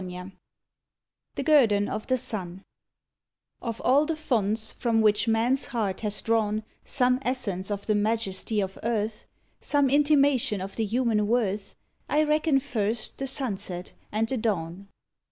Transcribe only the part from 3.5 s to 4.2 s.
Of all the